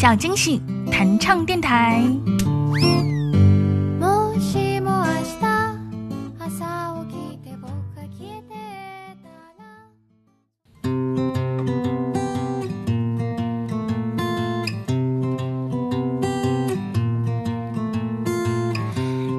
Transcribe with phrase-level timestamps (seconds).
[0.00, 2.00] 小惊喜弹唱电台。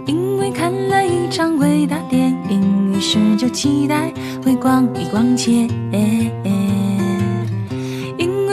[0.05, 4.11] 因为看了一场伟大电影，于是就期待
[4.43, 5.69] 会逛一逛街。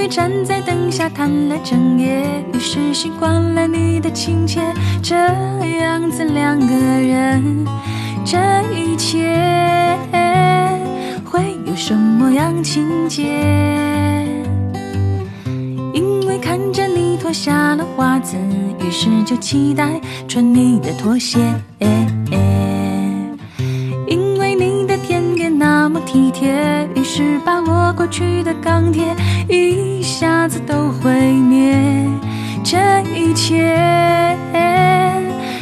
[0.09, 4.61] 站在灯下谈了整夜，于是习惯了你的亲切。
[5.03, 7.67] 这样子两个人，
[8.25, 8.39] 这
[8.73, 9.99] 一切
[11.25, 13.25] 会有什么样情节？
[15.93, 18.37] 因为看着你脱下了袜子，
[18.81, 21.39] 于是就期待穿你的拖鞋。
[25.89, 26.53] 那么体贴，
[26.97, 29.05] 于是把我过去的钢铁
[29.49, 31.77] 一下子都毁灭。
[32.65, 32.77] 这
[33.15, 33.73] 一切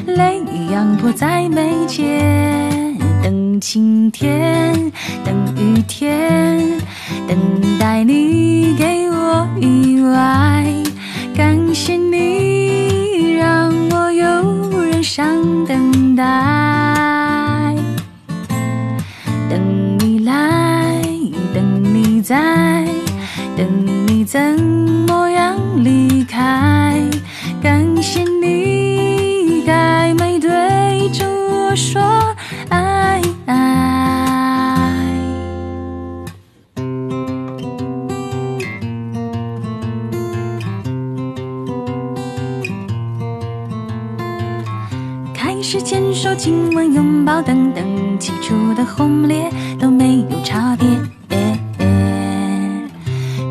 [0.06, 0.40] 泪
[0.72, 4.90] 样迫在眉间，等晴天，
[5.26, 6.58] 等雨天，
[7.28, 7.36] 等
[7.78, 9.83] 待你给我一
[22.25, 22.86] 在，
[23.55, 23.67] 等
[24.06, 24.41] 你怎
[25.06, 26.98] 么样离开。
[27.62, 30.48] 感谢你该没对
[31.11, 32.00] 着我说
[32.70, 34.91] 爱爱。
[45.34, 50.89] 开始牵手、亲吻、拥抱等等，起初的轰烈都没有差别。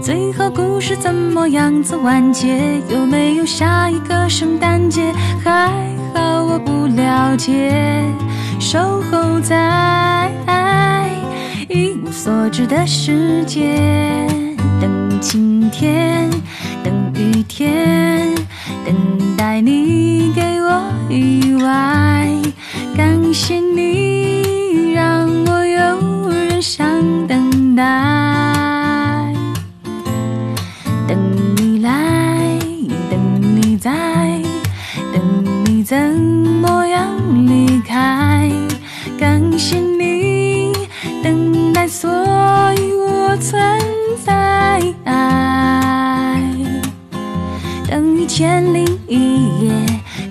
[0.04, 2.59] 最后故事怎么样子完结？
[2.90, 5.14] 有没有下一个圣诞节？
[5.42, 5.72] 还
[6.14, 8.04] 好我不了解，
[8.60, 10.30] 守候在
[11.70, 13.80] 一无所知的世界，
[14.82, 16.30] 等晴天，
[16.83, 18.36] 等雨天，
[18.86, 18.94] 等
[19.38, 22.27] 待你给我意外。
[22.98, 23.58] 感谢
[35.93, 37.08] 怎么样
[37.45, 38.49] 离开。
[39.15, 40.73] 感谢你
[41.21, 42.09] 等待，所
[42.80, 43.80] 以我存
[44.26, 44.82] 在。
[47.87, 49.71] 等一千零一夜，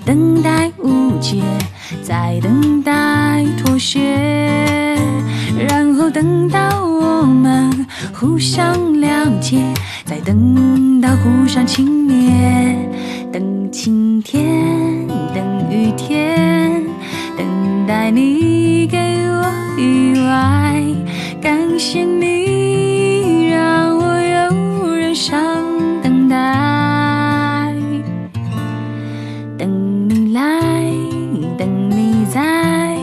[0.03, 1.41] 等待无解，
[2.01, 4.01] 再等待妥协，
[5.65, 9.07] 然后等到我们互相了
[9.39, 9.63] 解，
[10.03, 12.72] 再等到互相轻蔑。
[13.73, 16.83] 晴天，等雨天，
[17.35, 20.79] 等待你给我意外。
[21.41, 25.41] 感谢你让我有人想
[26.03, 27.73] 等待，
[29.57, 30.83] 等你来，
[31.57, 32.95] 等你在，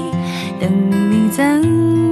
[0.61, 0.71] 等
[1.11, 2.10] 你怎